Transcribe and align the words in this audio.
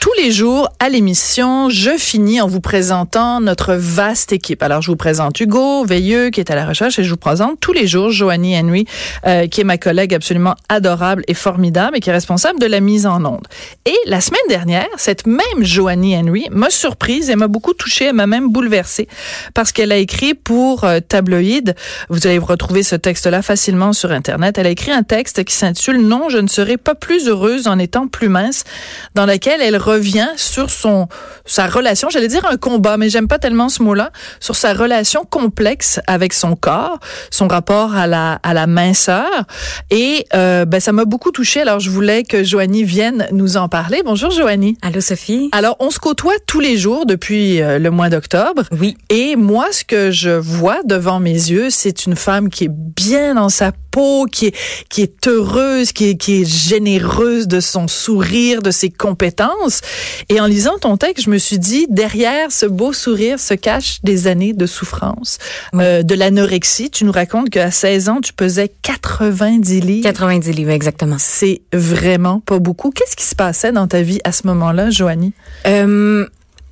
Tous 0.00 0.14
les 0.16 0.32
jours 0.32 0.70
à 0.78 0.88
l'émission, 0.88 1.68
je 1.68 1.90
finis 1.98 2.40
en 2.40 2.46
vous 2.46 2.62
présentant 2.62 3.38
notre 3.42 3.74
vaste 3.74 4.32
équipe. 4.32 4.62
Alors, 4.62 4.80
je 4.80 4.90
vous 4.90 4.96
présente 4.96 5.38
Hugo 5.38 5.84
Veilleux 5.84 6.30
qui 6.30 6.40
est 6.40 6.50
à 6.50 6.54
la 6.54 6.64
recherche 6.64 6.98
et 6.98 7.04
je 7.04 7.10
vous 7.10 7.18
présente 7.18 7.60
tous 7.60 7.74
les 7.74 7.86
jours 7.86 8.10
Joanie 8.10 8.58
Henry, 8.58 8.86
euh, 9.26 9.46
qui 9.46 9.60
est 9.60 9.64
ma 9.64 9.76
collègue 9.76 10.14
absolument 10.14 10.56
adorable 10.70 11.22
et 11.28 11.34
formidable 11.34 11.98
et 11.98 12.00
qui 12.00 12.08
est 12.08 12.14
responsable 12.14 12.58
de 12.58 12.64
la 12.64 12.80
mise 12.80 13.06
en 13.06 13.22
onde. 13.26 13.46
Et 13.84 13.94
la 14.06 14.22
semaine 14.22 14.40
dernière, 14.48 14.88
cette 14.96 15.26
même 15.26 15.38
Joanie 15.60 16.16
Henry 16.16 16.48
m'a 16.50 16.70
surprise 16.70 17.28
et 17.28 17.36
m'a 17.36 17.48
beaucoup 17.48 17.74
touchée, 17.74 18.06
elle 18.06 18.14
m'a 18.14 18.26
même 18.26 18.48
bouleversée 18.48 19.06
parce 19.52 19.70
qu'elle 19.70 19.92
a 19.92 19.98
écrit 19.98 20.32
pour 20.32 20.84
euh, 20.84 21.00
Tabloïd, 21.00 21.74
vous 22.08 22.26
allez 22.26 22.38
retrouver 22.38 22.82
ce 22.84 22.96
texte-là 22.96 23.42
facilement 23.42 23.92
sur 23.92 24.12
Internet, 24.12 24.56
elle 24.56 24.66
a 24.66 24.70
écrit 24.70 24.92
un 24.92 25.02
texte 25.02 25.44
qui 25.44 25.54
s'intitule 25.54 25.98
Non, 25.98 26.30
je 26.30 26.38
ne 26.38 26.48
serai 26.48 26.78
pas 26.78 26.94
plus 26.94 27.28
heureuse 27.28 27.68
en 27.68 27.78
étant 27.78 28.08
plus 28.08 28.30
mince, 28.30 28.64
dans 29.14 29.26
lequel 29.26 29.60
elle 29.60 29.76
revient 29.90 30.28
sur 30.36 30.70
son 30.70 31.08
sa 31.44 31.66
relation, 31.66 32.08
j'allais 32.10 32.28
dire 32.28 32.44
un 32.46 32.56
combat, 32.56 32.96
mais 32.96 33.08
j'aime 33.08 33.28
pas 33.28 33.38
tellement 33.38 33.68
ce 33.68 33.82
mot-là, 33.82 34.10
sur 34.38 34.56
sa 34.56 34.72
relation 34.72 35.24
complexe 35.24 36.00
avec 36.06 36.32
son 36.32 36.54
corps, 36.56 36.98
son 37.30 37.48
rapport 37.48 37.94
à 37.94 38.06
la 38.06 38.38
à 38.42 38.54
la 38.54 38.66
minceur 38.66 39.28
et 39.90 40.26
euh, 40.34 40.64
ben 40.64 40.80
ça 40.80 40.92
m'a 40.92 41.04
beaucoup 41.04 41.32
touchée. 41.32 41.60
Alors 41.62 41.80
je 41.80 41.90
voulais 41.90 42.22
que 42.22 42.44
Joanie 42.44 42.84
vienne 42.84 43.26
nous 43.32 43.56
en 43.56 43.68
parler. 43.68 44.02
Bonjour 44.04 44.30
Joanie. 44.30 44.76
Allô 44.82 45.00
Sophie. 45.00 45.48
Alors 45.52 45.76
on 45.80 45.90
se 45.90 45.98
côtoie 45.98 46.34
tous 46.46 46.60
les 46.60 46.76
jours 46.76 47.06
depuis 47.06 47.60
euh, 47.60 47.78
le 47.78 47.90
mois 47.90 48.10
d'octobre. 48.10 48.62
Oui. 48.78 48.96
Et 49.08 49.36
moi 49.36 49.66
ce 49.72 49.84
que 49.84 50.10
je 50.10 50.30
vois 50.30 50.80
devant 50.84 51.20
mes 51.20 51.32
yeux, 51.32 51.70
c'est 51.70 52.06
une 52.06 52.16
femme 52.16 52.48
qui 52.48 52.64
est 52.64 52.70
bien 52.70 53.34
dans 53.34 53.48
sa 53.48 53.72
peau, 53.90 54.26
qui 54.30 54.46
est 54.46 54.56
qui 54.88 55.02
est 55.02 55.26
heureuse, 55.26 55.92
qui 55.92 56.10
est 56.10 56.16
qui 56.16 56.42
est 56.42 56.44
généreuse 56.44 57.48
de 57.48 57.60
son 57.60 57.88
sourire, 57.88 58.62
de 58.62 58.70
ses 58.70 58.90
compétences. 58.90 59.80
Et 60.28 60.40
en 60.40 60.46
lisant 60.46 60.78
ton 60.78 60.96
texte, 60.96 61.24
je 61.24 61.30
me 61.30 61.38
suis 61.38 61.58
dit, 61.58 61.86
derrière 61.88 62.52
ce 62.52 62.66
beau 62.66 62.92
sourire 62.92 63.38
se 63.38 63.54
cachent 63.54 64.00
des 64.02 64.26
années 64.26 64.52
de 64.52 64.66
souffrance, 64.66 65.38
euh, 65.74 66.02
de 66.02 66.14
l'anorexie. 66.14 66.90
Tu 66.90 67.04
nous 67.04 67.12
racontes 67.12 67.50
qu'à 67.50 67.70
16 67.70 68.08
ans, 68.08 68.20
tu 68.20 68.32
pesais 68.32 68.70
90 68.82 69.80
livres. 69.80 70.02
90 70.02 70.52
livres, 70.52 70.70
exactement. 70.70 71.16
C'est 71.18 71.62
vraiment 71.72 72.40
pas 72.40 72.58
beaucoup. 72.58 72.90
Qu'est-ce 72.90 73.16
qui 73.16 73.24
se 73.24 73.34
passait 73.34 73.72
dans 73.72 73.88
ta 73.88 74.02
vie 74.02 74.20
à 74.24 74.32
ce 74.32 74.46
moment-là, 74.46 74.90
Joanie? 74.90 75.32
Euh, 75.66 76.26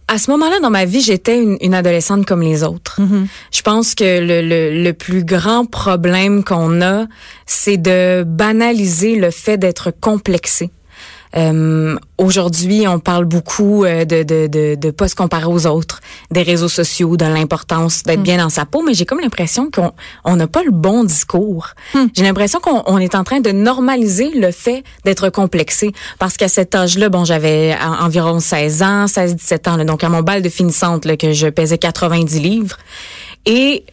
à 0.09 0.19
ce 0.19 0.31
moment-là 0.31 0.59
dans 0.61 0.71
ma 0.71 0.87
vie, 0.87 1.03
j'étais 1.03 1.41
une, 1.41 1.59
une, 1.61 1.75
adolescente 1.75 2.27
comme 2.27 2.43
les 2.43 2.65
autres. 2.65 3.01
Mm-hmm. 3.01 3.27
Je 3.53 3.63
pense 3.63 3.95
que 3.95 4.21
le, 4.21 4.41
le, 4.41 4.83
le 4.83 4.93
plus 4.95 5.25
grand 5.25 5.67
problème 5.67 6.43
qu'on 6.43 6.81
a, 6.81 7.07
c'est 7.47 7.77
de 7.77 8.25
banaliser 8.25 9.17
le 9.17 9.31
fait 9.31 9.59
d'être 9.59 9.91
complexé. 9.91 10.71
Euh, 11.37 11.97
Aujourd'hui, 12.21 12.89
on 12.89 12.99
parle 12.99 13.27
beaucoup 13.27 13.85
euh, 13.85 14.05
de 14.05 14.25
de 14.25 14.49
de, 14.49 14.75
de 14.75 14.91
pas 14.91 15.07
se 15.07 15.15
comparer 15.15 15.45
aux 15.47 15.67
autres, 15.69 16.01
des 16.33 16.43
réseaux 16.43 16.69
sociaux, 16.69 17.17
de 17.17 17.25
l'importance 17.25 18.03
d'être 18.03 18.19
Mm. 18.21 18.23
bien 18.25 18.37
dans 18.39 18.49
sa 18.51 18.65
peau, 18.65 18.83
mais 18.85 18.93
j'ai 18.93 19.05
comme 19.07 19.21
l'impression 19.21 19.71
qu'on 19.71 19.93
on 20.25 20.35
n'a 20.35 20.49
pas 20.49 20.65
le 20.65 20.73
bon 20.73 21.05
discours. 21.05 21.69
Mm. 21.95 21.99
J'ai 22.17 22.25
l'impression 22.25 22.59
qu'on 22.59 22.83
on 22.87 22.99
est 22.99 23.15
en 23.15 23.23
train 23.23 23.39
de 23.41 23.53
normaliser 23.53 24.31
le 24.35 24.51
fait 24.51 24.83
d'être 25.05 25.29
complexé, 25.31 25.93
parce 26.19 26.37
qu'à 26.37 26.49
cet 26.49 26.75
âge-là, 26.75 27.09
bon, 27.09 27.25
j'avais 27.25 27.77
en- 27.81 28.05
environ 28.07 28.41
16 28.41 28.83
ans, 28.83 29.07
16-17 29.07 29.69
ans, 29.71 29.77
là, 29.77 29.85
donc 29.85 30.03
à 30.03 30.09
mon 30.09 30.23
bal 30.23 30.43
de 30.43 30.49
finissante, 30.49 31.05
là, 31.05 31.17
que 31.17 31.33
je 31.33 31.47
pesais 31.47 31.79
90 31.79 32.41
livres, 32.41 32.77
et 33.47 33.85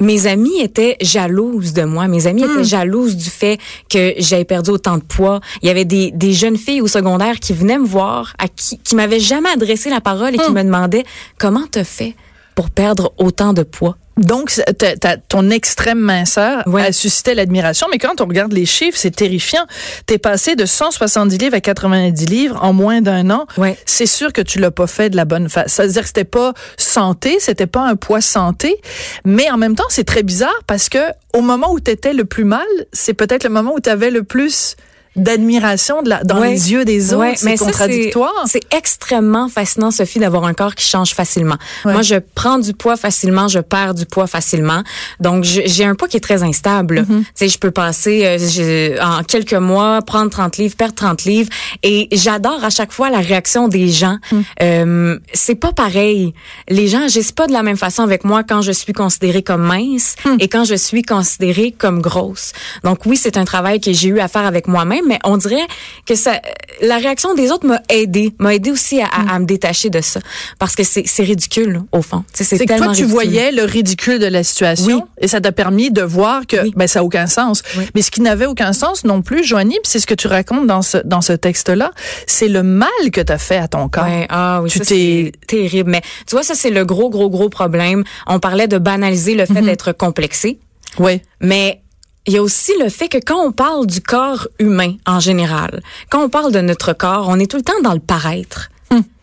mes 0.00 0.26
amies 0.26 0.60
étaient 0.60 0.96
jalouses 1.00 1.72
de 1.72 1.82
moi. 1.84 2.08
Mes 2.08 2.26
amies 2.26 2.44
étaient 2.44 2.64
jalouses 2.64 3.16
du 3.16 3.30
fait 3.30 3.58
que 3.88 4.14
j'avais 4.18 4.44
perdu 4.44 4.70
autant 4.70 4.98
de 4.98 5.02
poids. 5.02 5.40
Il 5.62 5.68
y 5.68 5.70
avait 5.70 5.84
des, 5.84 6.10
des 6.10 6.32
jeunes 6.32 6.56
filles 6.56 6.80
au 6.80 6.86
secondaire 6.86 7.40
qui 7.40 7.52
venaient 7.52 7.78
me 7.78 7.86
voir, 7.86 8.34
à 8.38 8.48
qui, 8.48 8.78
qui 8.78 8.94
m'avaient 8.94 9.20
jamais 9.20 9.50
adressé 9.50 9.90
la 9.90 10.00
parole 10.00 10.34
et 10.34 10.38
qui 10.38 10.52
me 10.52 10.62
demandaient 10.62 11.04
comment 11.38 11.66
t'as 11.70 11.84
fait 11.84 12.14
pour 12.54 12.70
perdre 12.70 13.12
autant 13.18 13.52
de 13.52 13.62
poids? 13.62 13.96
Donc, 14.16 14.50
t'as- 14.78 14.96
t'as- 14.96 15.16
ton 15.18 15.50
extrême 15.50 15.98
minceur 15.98 16.62
Ouais. 16.66 16.86
a 16.86 16.92
suscité 16.92 17.34
l'admiration, 17.34 17.86
mais 17.90 17.98
quand 17.98 18.20
on 18.20 18.26
regarde 18.26 18.52
les 18.52 18.64
chiffres, 18.64 18.96
c'est 18.98 19.14
terrifiant. 19.14 19.66
T'es 20.06 20.18
passé 20.18 20.56
de 20.56 20.64
170 20.64 21.36
livres 21.38 21.54
à 21.56 21.60
90 21.60 22.24
livres 22.26 22.58
en 22.62 22.72
moins 22.72 23.02
d'un 23.02 23.28
an. 23.30 23.46
Ouais. 23.58 23.76
C'est 23.84 24.06
sûr 24.06 24.32
que 24.32 24.40
tu 24.40 24.58
l'as 24.58 24.70
pas 24.70 24.86
fait 24.86 25.10
de 25.10 25.16
la 25.16 25.24
bonne 25.26 25.48
façon. 25.50 25.68
Ça 25.68 25.86
veut 25.86 25.92
dire 25.92 26.02
que 26.02 26.08
c'était 26.08 26.24
pas 26.24 26.54
santé, 26.78 27.36
c'était 27.40 27.66
pas 27.66 27.82
un 27.82 27.96
poids 27.96 28.20
santé, 28.22 28.76
mais 29.24 29.50
en 29.50 29.58
même 29.58 29.74
temps, 29.76 29.84
c'est 29.90 30.04
très 30.04 30.22
bizarre 30.22 30.58
parce 30.66 30.88
que 30.88 30.98
au 31.34 31.42
moment 31.42 31.72
où 31.72 31.80
t'étais 31.80 32.14
le 32.14 32.24
plus 32.24 32.44
mal, 32.44 32.64
c'est 32.92 33.12
peut-être 33.14 33.44
le 33.44 33.50
moment 33.50 33.74
où 33.74 33.80
t'avais 33.80 34.10
le 34.10 34.22
plus 34.22 34.76
d'admiration 35.16 36.02
de 36.02 36.10
la- 36.10 36.22
dans 36.24 36.40
Ouais. 36.40 36.50
les 36.50 36.72
yeux 36.72 36.84
des 36.84 37.12
autres. 37.12 37.20
Ouais, 37.22 37.34
c'est 37.36 37.56
ça, 37.56 37.64
contradictoire. 37.64 38.32
C'est 38.46 38.62
extrêmement 38.74 39.48
fascinant, 39.48 39.90
Sophie, 39.90 40.18
d'avoir 40.18 40.44
un 40.44 40.54
corps 40.54 40.74
qui 40.74 40.84
change 40.86 41.12
facilement. 41.14 41.56
Ouais. 41.84 41.92
Moi, 41.92 42.02
je 42.02 42.16
prends 42.34 42.58
du 42.58 42.72
poids 42.74 42.96
facilement, 42.96 43.48
je 43.48 43.58
perds 43.60 43.94
du 43.94 44.06
poids 44.06 44.26
facilement. 44.26 44.82
Donc, 45.20 45.44
j'ai 45.44 45.84
un 45.84 45.94
poids 45.94 46.08
qui 46.08 46.16
est 46.16 46.20
très 46.20 46.42
instable. 46.42 47.00
Mm-hmm. 47.00 47.18
Tu 47.20 47.26
sais, 47.34 47.48
je 47.48 47.58
peux 47.58 47.70
passer 47.70 48.22
euh, 48.24 48.96
en 49.02 49.22
quelques 49.22 49.54
mois, 49.54 50.02
prendre 50.02 50.30
30 50.30 50.56
livres, 50.58 50.76
perdre 50.76 50.94
30 50.94 51.24
livres. 51.24 51.48
Et 51.82 52.08
j'adore 52.12 52.62
à 52.64 52.70
chaque 52.70 52.92
fois 52.92 53.10
la 53.10 53.18
réaction 53.20 53.68
des 53.68 53.88
gens. 53.88 54.18
Mm. 54.32 54.40
Euh, 54.62 55.18
c'est 55.32 55.54
pas 55.54 55.72
pareil. 55.72 56.34
Les 56.68 56.88
gens 56.88 57.04
agissent 57.04 57.32
pas 57.32 57.46
de 57.46 57.52
la 57.52 57.62
même 57.62 57.76
façon 57.76 58.02
avec 58.02 58.24
moi 58.24 58.42
quand 58.42 58.62
je 58.62 58.72
suis 58.72 58.92
considérée 58.92 59.42
comme 59.42 59.62
mince 59.62 60.14
Mm. 60.24 60.36
et 60.40 60.48
quand 60.48 60.64
je 60.64 60.74
suis 60.74 61.02
considérée 61.02 61.74
comme 61.76 62.00
grosse. 62.00 62.52
Donc 62.84 63.06
oui, 63.06 63.16
c'est 63.16 63.36
un 63.36 63.44
travail 63.44 63.80
que 63.80 63.92
j'ai 63.92 64.08
eu 64.08 64.20
à 64.20 64.28
faire 64.28 64.44
avec 64.46 64.68
moi-même, 64.68 65.05
mais 65.06 65.18
on 65.24 65.36
dirait 65.36 65.66
que 66.06 66.14
ça, 66.14 66.40
la 66.82 66.96
réaction 66.98 67.34
des 67.34 67.50
autres 67.50 67.66
m'a 67.66 67.80
aidé, 67.88 68.32
m'a 68.38 68.54
aidé 68.54 68.70
aussi 68.70 69.00
à, 69.00 69.06
à- 69.06 69.34
à 69.34 69.38
me 69.38 69.44
détacher 69.46 69.90
de 69.90 70.00
ça, 70.00 70.20
parce 70.58 70.74
que 70.74 70.82
c'est 70.84 71.22
ridicule 71.22 71.82
au 71.92 72.02
fond. 72.02 72.24
C'est 72.32 72.58
que 72.58 72.64
toi, 72.64 72.76
tu 72.78 72.82
ridicule. 72.88 73.06
voyais 73.06 73.52
le 73.52 73.64
ridicule 73.64 74.18
de 74.18 74.26
la 74.26 74.42
situation 74.44 74.96
Oui. 74.96 75.02
et 75.20 75.28
ça 75.28 75.40
t'a 75.40 75.52
permis 75.52 75.90
de 75.90 76.02
voir 76.02 76.46
que 76.46 76.62
Oui. 76.62 76.72
ben, 76.76 76.86
ça 76.86 77.00
n'a 77.00 77.04
aucun 77.04 77.26
sens. 77.26 77.62
Oui. 77.76 77.84
Mais 77.94 78.02
ce 78.02 78.10
qui 78.10 78.20
n'avait 78.20 78.46
aucun 78.46 78.72
sens 78.72 79.04
non 79.04 79.22
plus, 79.22 79.44
Joanie, 79.44 79.78
c'est 79.84 79.98
ce 80.00 80.06
que 80.06 80.14
tu 80.14 80.26
racontes 80.26 80.66
dans 80.66 80.82
ce, 80.82 80.98
dans 80.98 81.20
ce 81.20 81.32
texte-là, 81.32 81.90
c'est 82.26 82.48
le 82.48 82.62
mal 82.62 82.88
que 83.12 83.20
tu 83.20 83.32
as 83.32 83.38
fait 83.38 83.56
à 83.58 83.68
ton 83.68 83.88
corps. 83.88 84.06
Ah 84.28 84.60
oui, 84.62 84.70
Tu 84.70 84.80
t'es- 84.80 85.32
terrible. 85.46 85.90
Mais 85.90 86.02
tu 86.26 86.32
vois, 86.34 86.42
ça 86.42 86.54
c'est 86.54 86.70
le 86.70 86.84
gros, 86.84 87.10
gros, 87.10 87.30
gros 87.30 87.48
problème. 87.48 88.04
On 88.26 88.38
parlait 88.40 88.68
de 88.68 88.78
banaliser 88.78 89.34
le 89.34 89.46
fait 89.46 89.60
Mhm. 89.60 89.66
d'être 89.66 89.92
complexé, 89.92 90.58
Oui. 90.98 91.20
mais 91.40 91.80
il 92.26 92.32
y 92.32 92.38
a 92.38 92.42
aussi 92.42 92.72
le 92.80 92.88
fait 92.88 93.08
que 93.08 93.18
quand 93.18 93.40
on 93.40 93.52
parle 93.52 93.86
du 93.86 94.00
corps 94.00 94.48
humain 94.58 94.94
en 95.06 95.20
général, 95.20 95.82
quand 96.10 96.22
on 96.24 96.28
parle 96.28 96.52
de 96.52 96.60
notre 96.60 96.92
corps, 96.92 97.26
on 97.28 97.38
est 97.38 97.50
tout 97.50 97.56
le 97.56 97.62
temps 97.62 97.80
dans 97.82 97.94
le 97.94 98.00
paraître. 98.00 98.70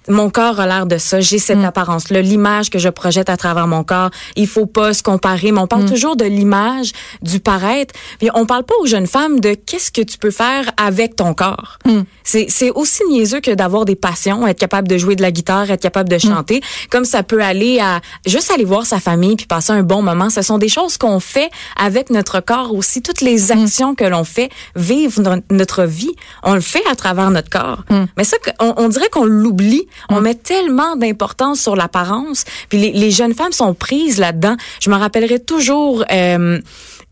Mon 0.09 0.29
corps 0.29 0.59
a 0.59 0.67
l'air 0.67 0.85
de 0.85 0.97
ça, 0.97 1.19
j'ai 1.21 1.39
cette 1.39 1.63
apparence-là, 1.63 2.21
l'image 2.21 2.69
que 2.69 2.79
je 2.79 2.89
projette 2.89 3.29
à 3.29 3.37
travers 3.37 3.67
mon 3.67 3.83
corps. 3.83 4.09
Il 4.35 4.47
faut 4.47 4.65
pas 4.65 4.93
se 4.93 5.03
comparer, 5.03 5.51
mais 5.51 5.59
on 5.61 5.67
parle 5.67 5.85
toujours 5.85 6.15
de 6.15 6.25
l'image, 6.25 6.91
du 7.21 7.39
paraître. 7.39 7.93
Puis 8.19 8.29
on 8.33 8.45
parle 8.45 8.63
pas 8.63 8.75
aux 8.81 8.85
jeunes 8.85 9.07
femmes 9.07 9.39
de 9.39 9.53
qu'est-ce 9.53 9.91
que 9.91 10.01
tu 10.01 10.17
peux 10.17 10.31
faire 10.31 10.65
avec 10.77 11.15
ton 11.15 11.33
corps. 11.33 11.77
C'est 12.23 12.47
c'est 12.49 12.69
aussi 12.71 13.03
niaiseux 13.09 13.39
que 13.41 13.51
d'avoir 13.51 13.85
des 13.85 13.95
passions, 13.95 14.45
être 14.47 14.59
capable 14.59 14.87
de 14.87 14.97
jouer 14.97 15.15
de 15.15 15.21
la 15.21 15.31
guitare, 15.31 15.69
être 15.71 15.81
capable 15.81 16.09
de 16.09 16.17
chanter, 16.17 16.61
comme 16.89 17.05
ça 17.05 17.23
peut 17.23 17.41
aller 17.41 17.79
à 17.79 18.01
juste 18.25 18.51
aller 18.51 18.65
voir 18.65 18.85
sa 18.85 18.99
famille 18.99 19.35
puis 19.35 19.45
passer 19.45 19.71
un 19.73 19.83
bon 19.83 20.01
moment. 20.01 20.29
Ce 20.29 20.41
sont 20.41 20.57
des 20.57 20.69
choses 20.69 20.97
qu'on 20.97 21.19
fait 21.19 21.49
avec 21.77 22.09
notre 22.09 22.39
corps 22.39 22.73
aussi. 22.73 23.01
Toutes 23.01 23.21
les 23.21 23.51
actions 23.51 23.95
que 23.95 24.03
l'on 24.05 24.23
fait, 24.23 24.49
vivre 24.75 25.21
no- 25.21 25.41
notre 25.51 25.83
vie, 25.83 26.11
on 26.43 26.53
le 26.55 26.61
fait 26.61 26.83
à 26.89 26.95
travers 26.95 27.29
notre 27.31 27.49
corps. 27.49 27.83
Mais 28.17 28.23
ça, 28.23 28.37
on, 28.59 28.73
on 28.77 28.89
dirait 28.89 29.09
qu'on 29.09 29.25
l'oublie. 29.25 29.87
On 30.09 30.21
met 30.21 30.35
tellement 30.35 30.95
d'importance 30.95 31.59
sur 31.61 31.75
l'apparence. 31.75 32.45
Puis 32.69 32.77
les, 32.79 32.91
les 32.91 33.11
jeunes 33.11 33.33
femmes 33.33 33.51
sont 33.51 33.73
prises 33.73 34.19
là-dedans. 34.19 34.55
Je 34.81 34.89
me 34.89 34.95
rappellerai 34.95 35.39
toujours. 35.39 36.03
euh, 36.11 36.59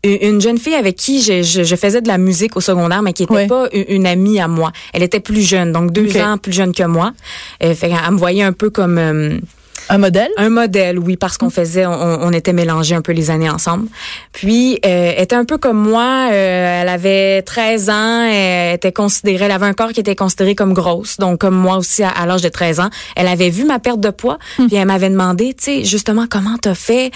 une 0.04 0.18
une 0.20 0.40
jeune 0.40 0.58
fille 0.58 0.74
avec 0.74 0.96
qui 0.96 1.22
je, 1.22 1.42
je, 1.44 1.62
je 1.62 1.76
faisais 1.76 2.00
de 2.00 2.08
la 2.08 2.18
musique 2.18 2.56
au 2.56 2.60
secondaire, 2.60 3.02
mais 3.02 3.12
qui 3.12 3.22
était 3.22 3.32
Ouais. 3.34 3.46
pas 3.46 3.68
une, 3.72 3.84
une 3.86 4.06
amie 4.08 4.40
à 4.40 4.48
moi. 4.48 4.72
Elle 4.92 5.04
était 5.04 5.20
plus 5.20 5.42
jeune, 5.42 5.70
donc 5.70 5.92
deux 5.92 6.16
ans 6.20 6.38
plus 6.38 6.52
jeune 6.52 6.72
que 6.74 6.82
moi. 6.82 7.12
Euh, 7.62 7.72
fait 7.76 7.88
qu'elle 7.88 8.10
me 8.10 8.18
voyait 8.18 8.42
un 8.42 8.52
peu 8.52 8.68
comme 8.70 8.98
euh, 8.98 9.38
Un 9.88 9.98
modèle? 9.98 10.30
un 10.36 10.48
modèle, 10.48 10.98
oui, 10.98 11.16
parce 11.16 11.36
qu'on 11.38 11.50
faisait, 11.50 11.86
on, 11.86 11.92
on 11.92 12.32
était 12.32 12.52
mélangés 12.52 12.94
un 12.94 13.02
peu 13.02 13.12
les 13.12 13.30
années 13.30 13.50
ensemble. 13.50 13.88
Puis, 14.32 14.74
euh, 14.86 15.12
elle 15.16 15.22
était 15.22 15.36
un 15.36 15.44
peu 15.44 15.58
comme 15.58 15.76
moi. 15.78 16.28
euh, 16.32 16.82
elle 16.82 16.88
avait 16.88 17.42
13 17.42 17.90
ans. 17.90 18.22
Elle 18.30 18.74
était 18.76 18.92
considérée, 18.92 19.44
elle 19.46 19.50
avait 19.50 19.66
un 19.66 19.72
corps 19.74 19.92
qui 19.92 20.00
était 20.00 20.16
considéré 20.16 20.54
comme 20.54 20.72
grosse. 20.72 21.18
Donc, 21.18 21.40
comme 21.40 21.54
moi 21.56 21.76
aussi 21.76 22.02
à, 22.02 22.08
à 22.10 22.26
l'âge 22.26 22.42
de 22.42 22.48
13 22.48 22.80
ans, 22.80 22.90
elle 23.16 23.28
avait 23.28 23.50
vu 23.50 23.64
ma 23.64 23.78
perte 23.78 24.00
de 24.00 24.10
poids. 24.10 24.38
Puis, 24.56 24.74
elle 24.74 24.86
m'avait 24.86 25.10
demandé, 25.10 25.54
tu 25.54 25.64
sais, 25.64 25.84
justement, 25.84 26.26
comment 26.30 26.56
t'as 26.60 26.74
fait? 26.74 27.10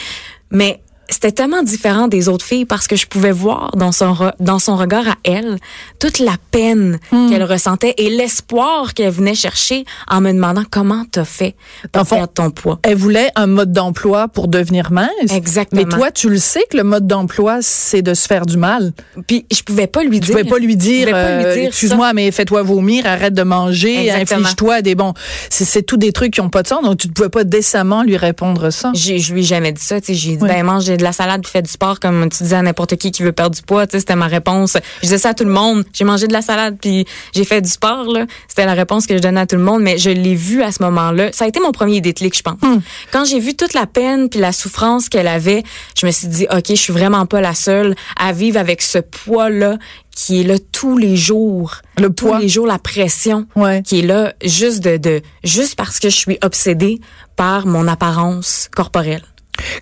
Mais 0.50 0.80
c'était 1.08 1.32
tellement 1.32 1.62
différent 1.62 2.08
des 2.08 2.28
autres 2.28 2.44
filles 2.44 2.64
parce 2.64 2.86
que 2.86 2.96
je 2.96 3.06
pouvais 3.06 3.32
voir 3.32 3.70
dans 3.76 3.92
son 3.92 4.16
dans 4.40 4.58
son 4.58 4.76
regard 4.76 5.08
à 5.08 5.14
elle 5.24 5.58
toute 5.98 6.18
la 6.18 6.36
peine 6.50 6.98
hmm. 7.12 7.30
qu'elle 7.30 7.44
ressentait 7.44 7.94
et 7.98 8.10
l'espoir 8.10 8.94
qu'elle 8.94 9.10
venait 9.10 9.34
chercher 9.34 9.84
en 10.08 10.20
me 10.20 10.32
demandant 10.32 10.64
comment 10.68 11.04
t'as 11.10 11.24
fait 11.24 11.54
pour 11.92 12.06
perdre 12.06 12.32
ton 12.32 12.50
poids. 12.50 12.78
Elle 12.82 12.96
voulait 12.96 13.30
un 13.36 13.46
mode 13.46 13.72
d'emploi 13.72 14.28
pour 14.28 14.48
devenir 14.48 14.90
mince. 14.90 15.10
Exactement. 15.30 15.82
Mais 15.82 15.88
toi, 15.88 16.10
tu 16.10 16.28
le 16.28 16.38
sais 16.38 16.64
que 16.70 16.76
le 16.76 16.84
mode 16.84 17.06
d'emploi 17.06 17.58
c'est 17.60 18.02
de 18.02 18.14
se 18.14 18.26
faire 18.26 18.46
du 18.46 18.56
mal. 18.56 18.92
Puis 19.26 19.46
je 19.52 19.62
pouvais 19.62 19.86
pas 19.86 20.02
lui 20.02 20.20
dire. 20.20 20.28
Je 20.28 20.32
pouvais 20.32 20.50
pas 20.50 20.58
lui 20.58 20.76
dire. 20.76 21.08
Euh, 21.12 21.54
excuse-moi, 21.54 22.12
mais 22.12 22.30
fais-toi 22.30 22.62
vomir, 22.62 23.06
arrête 23.06 23.34
de 23.34 23.42
manger, 23.42 24.10
inflige-toi 24.10 24.82
des 24.82 24.94
bons. 24.94 25.14
C'est 25.50 25.82
tout 25.82 25.96
des 25.96 26.12
trucs 26.12 26.32
qui 26.34 26.40
ont 26.40 26.50
pas 26.50 26.62
de 26.62 26.68
sens. 26.68 26.82
Donc 26.82 26.98
tu 26.98 27.08
ne 27.08 27.12
pouvais 27.12 27.28
pas 27.28 27.44
décemment 27.44 28.02
lui 28.02 28.16
répondre 28.16 28.70
ça. 28.70 28.92
Je 28.94 29.32
lui 29.32 29.40
ai 29.40 29.44
jamais 29.44 29.72
dit 29.72 29.82
ça. 29.82 29.96
J'ai 30.06 30.36
dit 30.36 30.38
ben 30.38 30.64
mange 30.64 30.88
de 30.96 31.02
la 31.02 31.12
salade 31.12 31.42
puis 31.42 31.50
fais 31.50 31.62
du 31.62 31.70
sport 31.70 32.00
comme 32.00 32.28
tu 32.28 32.42
disais 32.42 32.56
à 32.56 32.62
n'importe 32.62 32.96
qui 32.96 33.10
qui 33.10 33.22
veut 33.22 33.32
perdre 33.32 33.56
du 33.56 33.62
poids. 33.62 33.84
C'était 33.90 34.16
ma 34.16 34.26
réponse. 34.26 34.76
Je 34.96 35.06
disais 35.06 35.18
ça 35.18 35.30
à 35.30 35.34
tout 35.34 35.44
le 35.44 35.50
monde. 35.50 35.84
J'ai 35.92 36.04
mangé 36.04 36.26
de 36.26 36.32
la 36.32 36.42
salade 36.42 36.76
puis 36.80 37.06
j'ai 37.34 37.44
fait 37.44 37.60
du 37.60 37.68
sport. 37.68 38.12
là. 38.12 38.26
C'était 38.48 38.66
la 38.66 38.74
réponse 38.74 39.06
que 39.06 39.16
je 39.16 39.22
donnais 39.22 39.40
à 39.40 39.46
tout 39.46 39.56
le 39.56 39.62
monde. 39.62 39.82
Mais 39.82 39.98
je 39.98 40.10
l'ai 40.10 40.34
vu 40.34 40.62
à 40.62 40.72
ce 40.72 40.82
moment-là. 40.82 41.30
Ça 41.32 41.44
a 41.44 41.48
été 41.48 41.60
mon 41.60 41.72
premier 41.72 42.00
déclic, 42.00 42.36
je 42.36 42.42
pense. 42.42 42.60
Hmm. 42.62 42.80
Quand 43.12 43.24
j'ai 43.24 43.38
vu 43.40 43.54
toute 43.54 43.74
la 43.74 43.86
peine 43.86 44.28
puis 44.28 44.40
la 44.40 44.52
souffrance 44.52 45.08
qu'elle 45.08 45.28
avait, 45.28 45.62
je 45.98 46.06
me 46.06 46.10
suis 46.10 46.28
dit, 46.28 46.46
ok, 46.50 46.64
je 46.68 46.74
suis 46.74 46.92
vraiment 46.92 47.26
pas 47.26 47.40
la 47.40 47.54
seule 47.54 47.94
à 48.18 48.32
vivre 48.32 48.58
avec 48.58 48.82
ce 48.82 48.98
poids-là 48.98 49.78
qui 50.14 50.40
est 50.40 50.44
là 50.44 50.56
tous 50.72 50.96
les 50.96 51.16
jours. 51.16 51.82
Le 51.98 52.10
poids. 52.10 52.36
Tous 52.36 52.42
les 52.42 52.48
jours, 52.48 52.66
la 52.66 52.78
pression 52.78 53.46
qui 53.84 54.00
est 54.00 54.02
là 54.02 54.32
juste 54.42 54.82
de, 54.82 54.96
de, 54.96 55.20
juste 55.44 55.76
parce 55.76 56.00
que 56.00 56.08
je 56.08 56.16
suis 56.16 56.38
obsédée 56.42 57.00
par 57.36 57.66
mon 57.66 57.86
apparence 57.86 58.68
corporelle. 58.74 59.22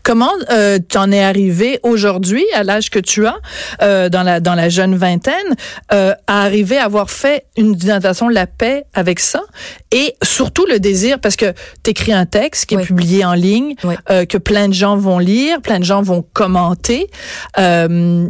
Comment 0.02 0.30
euh, 0.50 0.78
tu 0.88 0.98
en 0.98 1.10
es 1.12 1.22
arrivé 1.22 1.80
aujourd'hui, 1.82 2.44
à 2.54 2.62
l'âge 2.62 2.90
que 2.90 2.98
tu 2.98 3.26
as, 3.26 3.36
euh, 3.82 4.08
dans 4.08 4.22
la 4.22 4.40
dans 4.40 4.54
la 4.54 4.68
jeune 4.68 4.96
vingtaine, 4.96 5.34
euh, 5.92 6.14
à 6.26 6.42
arriver 6.42 6.78
à 6.78 6.84
avoir 6.84 7.10
fait 7.10 7.46
une 7.56 7.74
d'une 7.74 8.00
façon 8.00 8.28
la 8.28 8.46
paix 8.46 8.84
avec 8.94 9.20
ça 9.20 9.42
et 9.90 10.14
surtout 10.22 10.66
le 10.66 10.78
désir 10.78 11.18
parce 11.20 11.36
que 11.36 11.52
tu 11.82 11.90
écris 11.90 12.12
un 12.12 12.26
texte 12.26 12.66
qui 12.66 12.74
est 12.74 12.84
publié 12.84 13.24
en 13.24 13.34
ligne, 13.34 13.74
euh, 14.10 14.24
que 14.24 14.38
plein 14.38 14.68
de 14.68 14.74
gens 14.74 14.96
vont 14.96 15.18
lire, 15.18 15.60
plein 15.60 15.78
de 15.78 15.84
gens 15.84 16.02
vont 16.02 16.24
commenter. 16.32 17.08
Euh, 17.58 18.28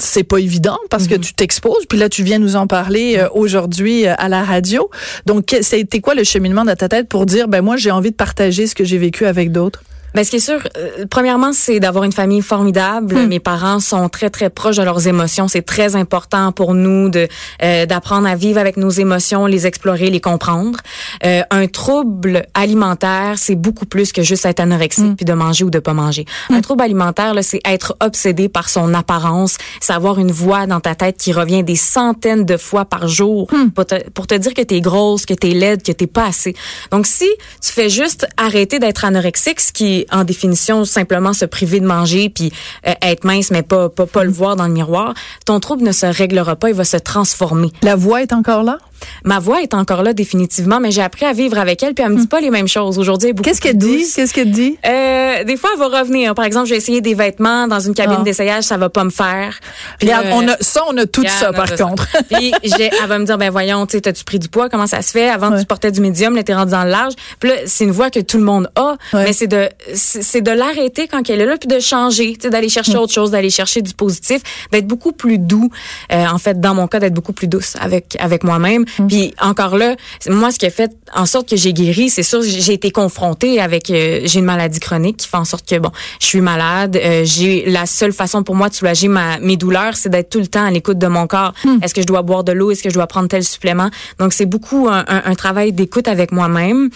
c'est 0.00 0.22
pas 0.22 0.38
évident 0.38 0.78
parce 0.90 1.08
que 1.08 1.14
mhm. 1.14 1.20
tu 1.20 1.34
t'exposes 1.34 1.86
puis 1.88 1.98
là 1.98 2.08
tu 2.08 2.22
viens 2.22 2.38
nous 2.38 2.56
en 2.56 2.66
parler 2.66 3.16
euh, 3.18 3.28
aujourd'hui 3.32 4.06
euh, 4.06 4.14
à 4.18 4.28
la 4.28 4.44
radio. 4.44 4.90
Donc 5.26 5.54
c'était 5.60 6.00
quoi 6.00 6.14
le 6.14 6.24
cheminement 6.24 6.64
dans 6.64 6.76
ta 6.76 6.88
tête 6.88 7.08
pour 7.08 7.26
dire 7.26 7.48
ben 7.48 7.62
moi 7.62 7.76
j'ai 7.76 7.90
envie 7.90 8.10
de 8.10 8.16
partager 8.16 8.66
ce 8.66 8.74
que 8.74 8.84
j'ai 8.84 8.98
vécu 8.98 9.26
avec 9.26 9.52
d'autres? 9.52 9.82
Ben, 10.14 10.24
ce 10.24 10.30
qui 10.30 10.36
est 10.36 10.40
sûr, 10.40 10.60
euh, 10.76 11.04
premièrement, 11.10 11.52
c'est 11.52 11.80
d'avoir 11.80 12.04
une 12.04 12.12
famille 12.12 12.40
formidable. 12.40 13.14
Hmm. 13.14 13.28
Mes 13.28 13.40
parents 13.40 13.80
sont 13.80 14.08
très, 14.08 14.30
très 14.30 14.50
proches 14.50 14.76
de 14.76 14.82
leurs 14.82 15.06
émotions. 15.06 15.48
C'est 15.48 15.62
très 15.62 15.96
important 15.96 16.52
pour 16.52 16.74
nous 16.74 17.08
de 17.08 17.28
euh, 17.62 17.86
d'apprendre 17.86 18.26
à 18.26 18.34
vivre 18.34 18.58
avec 18.58 18.76
nos 18.76 18.90
émotions, 18.90 19.46
les 19.46 19.66
explorer, 19.66 20.10
les 20.10 20.20
comprendre. 20.20 20.78
Euh, 21.24 21.42
un 21.50 21.66
trouble 21.66 22.46
alimentaire, 22.54 23.34
c'est 23.36 23.54
beaucoup 23.54 23.86
plus 23.86 24.12
que 24.12 24.22
juste 24.22 24.46
être 24.46 24.60
anorexique 24.60 25.04
hmm. 25.04 25.16
puis 25.16 25.24
de 25.24 25.34
manger 25.34 25.64
ou 25.64 25.70
de 25.70 25.78
pas 25.78 25.94
manger. 25.94 26.24
Hmm. 26.48 26.54
Un 26.54 26.60
trouble 26.60 26.82
alimentaire, 26.82 27.34
là, 27.34 27.42
c'est 27.42 27.60
être 27.64 27.96
obsédé 28.00 28.48
par 28.48 28.68
son 28.68 28.94
apparence, 28.94 29.58
c'est 29.80 29.92
avoir 29.92 30.18
une 30.18 30.32
voix 30.32 30.66
dans 30.66 30.80
ta 30.80 30.94
tête 30.94 31.18
qui 31.18 31.32
revient 31.32 31.62
des 31.62 31.76
centaines 31.76 32.44
de 32.44 32.56
fois 32.56 32.84
par 32.84 33.08
jour 33.08 33.48
pour, 33.74 33.86
te, 33.86 34.08
pour 34.10 34.26
te 34.26 34.34
dire 34.34 34.54
que 34.54 34.62
t'es 34.62 34.80
grosse, 34.80 35.26
que 35.26 35.34
t'es 35.34 35.50
laide, 35.50 35.82
que 35.82 35.92
t'es 35.92 36.06
pas 36.06 36.26
assez. 36.26 36.54
Donc, 36.90 37.06
si 37.06 37.28
tu 37.60 37.72
fais 37.72 37.88
juste 37.88 38.26
arrêter 38.36 38.78
d'être 38.78 39.04
anorexique, 39.04 39.60
ce 39.60 39.72
qui 39.72 39.97
en 40.10 40.24
définition 40.24 40.84
simplement 40.84 41.32
se 41.32 41.44
priver 41.44 41.80
de 41.80 41.86
manger 41.86 42.28
puis 42.30 42.52
euh, 42.86 42.92
être 43.02 43.24
mince 43.24 43.50
mais 43.50 43.62
pas, 43.62 43.88
pas 43.88 44.06
pas 44.06 44.24
le 44.24 44.30
voir 44.30 44.56
dans 44.56 44.66
le 44.66 44.72
miroir, 44.72 45.14
ton 45.44 45.60
trouble 45.60 45.84
ne 45.84 45.92
se 45.92 46.06
réglera 46.06 46.56
pas, 46.56 46.68
il 46.68 46.74
va 46.74 46.84
se 46.84 46.96
transformer. 46.96 47.72
La 47.82 47.96
voix 47.96 48.22
est 48.22 48.32
encore 48.32 48.62
là? 48.62 48.78
Ma 49.24 49.38
voix 49.38 49.62
est 49.62 49.74
encore 49.74 50.02
là 50.02 50.12
définitivement, 50.12 50.80
mais 50.80 50.90
j'ai 50.90 51.02
appris 51.02 51.24
à 51.24 51.32
vivre 51.32 51.58
avec 51.58 51.82
elle 51.82 51.94
puis 51.94 52.04
elle 52.04 52.12
me 52.12 52.16
dit 52.16 52.24
hmm. 52.24 52.28
pas 52.28 52.40
les 52.40 52.50
mêmes 52.50 52.68
choses. 52.68 52.98
Aujourd'hui, 52.98 53.34
Qu'est-ce 53.34 53.60
qu'elle 53.60 53.78
dit? 53.78 54.04
Qu'est-ce 54.14 54.34
qu'elle 54.34 54.50
dit? 54.50 54.78
Euh, 54.86 55.44
Des 55.44 55.56
fois, 55.56 55.70
elle 55.74 55.78
va 55.78 56.00
revenir. 56.00 56.34
Par 56.34 56.44
exemple, 56.44 56.66
j'ai 56.66 56.76
essayé 56.76 57.00
des 57.00 57.14
vêtements 57.14 57.66
dans 57.66 57.80
une 57.80 57.94
cabine 57.94 58.18
ah. 58.20 58.24
d'essayage, 58.24 58.64
ça 58.64 58.76
va 58.76 58.88
pas 58.88 59.04
me 59.04 59.10
faire. 59.10 59.58
regarde, 60.00 60.26
euh, 60.26 60.32
on 60.34 60.48
a 60.48 60.56
ça, 60.60 60.82
on 60.88 60.96
a 60.96 61.06
tout 61.06 61.24
ça 61.26 61.52
par 61.52 61.74
contre. 61.74 62.06
puis 62.30 62.52
elle 62.62 63.08
va 63.08 63.18
me 63.18 63.24
dire 63.24 63.38
ben 63.38 63.50
voyons, 63.50 63.86
tu 63.86 63.96
as-tu 63.96 64.24
pris 64.24 64.38
du 64.38 64.48
poids? 64.48 64.68
Comment 64.68 64.86
ça 64.86 65.02
se 65.02 65.10
fait? 65.10 65.28
Avant 65.28 65.56
tu 65.56 65.64
portais 65.64 65.92
du 65.92 66.00
médium, 66.00 66.34
là 66.34 66.42
t'es 66.42 66.54
rendu 66.54 66.72
dans 66.72 66.84
le 66.84 66.90
large. 66.90 67.14
Puis 67.40 67.50
là, 67.50 67.56
c'est 67.66 67.84
une 67.84 67.90
voix 67.90 68.10
que 68.10 68.20
tout 68.20 68.38
le 68.38 68.44
monde 68.44 68.70
a, 68.76 68.96
mais 69.12 69.32
c'est 69.32 69.46
de 69.46 69.68
c'est 69.94 70.40
de 70.40 70.50
l'arrêter 70.50 71.08
quand 71.08 71.28
elle 71.28 71.40
est 71.40 71.46
là, 71.46 71.56
puis 71.56 71.68
de 71.68 71.80
changer, 71.80 72.36
d'aller 72.36 72.68
chercher 72.68 72.96
autre 72.96 73.12
chose, 73.12 73.30
d'aller 73.30 73.50
chercher 73.50 73.82
du 73.82 73.94
positif, 73.94 74.42
d'être 74.72 74.86
beaucoup 74.86 75.12
plus 75.12 75.38
doux. 75.38 75.70
Euh, 76.12 76.26
en 76.26 76.38
fait, 76.38 76.60
dans 76.60 76.74
mon 76.74 76.86
cas, 76.86 77.00
d'être 77.00 77.14
beaucoup 77.14 77.32
plus 77.32 77.48
douce 77.48 77.74
avec 77.80 78.16
avec 78.20 78.44
moi-même. 78.44 78.84
Mm. 78.98 79.06
Puis 79.06 79.34
encore 79.40 79.76
là, 79.76 79.96
moi, 80.28 80.50
ce 80.50 80.58
qui 80.58 80.66
a 80.66 80.70
fait 80.70 80.92
en 81.14 81.26
sorte 81.26 81.48
que 81.48 81.56
j'ai 81.56 81.72
guéri, 81.72 82.10
c'est 82.10 82.22
sûr, 82.22 82.42
j'ai 82.42 82.72
été 82.72 82.90
confrontée 82.90 83.60
avec, 83.60 83.90
euh, 83.90 84.20
j'ai 84.24 84.38
une 84.38 84.44
maladie 84.44 84.80
chronique 84.80 85.18
qui 85.18 85.28
fait 85.28 85.36
en 85.36 85.44
sorte 85.44 85.68
que 85.68 85.78
bon, 85.78 85.90
je 86.20 86.26
suis 86.26 86.40
malade. 86.40 86.96
Euh, 86.96 87.22
j'ai 87.24 87.64
la 87.66 87.86
seule 87.86 88.12
façon 88.12 88.42
pour 88.42 88.54
moi 88.54 88.68
de 88.68 88.74
soulager 88.74 89.08
ma, 89.08 89.38
mes 89.38 89.56
douleurs, 89.56 89.96
c'est 89.96 90.08
d'être 90.08 90.30
tout 90.30 90.40
le 90.40 90.46
temps 90.46 90.64
à 90.64 90.70
l'écoute 90.70 90.98
de 90.98 91.06
mon 91.06 91.26
corps. 91.26 91.52
Mm. 91.64 91.78
Est-ce 91.82 91.94
que 91.94 92.02
je 92.02 92.06
dois 92.06 92.22
boire 92.22 92.44
de 92.44 92.52
l'eau? 92.52 92.70
Est-ce 92.70 92.82
que 92.82 92.90
je 92.90 92.94
dois 92.94 93.06
prendre 93.06 93.28
tel 93.28 93.44
supplément? 93.44 93.90
Donc 94.18 94.32
c'est 94.32 94.46
beaucoup 94.46 94.88
un, 94.88 95.04
un, 95.08 95.34
travail 95.34 95.72
d'écoute 95.72 96.08
avec 96.08 96.32
moi-même. 96.32 96.90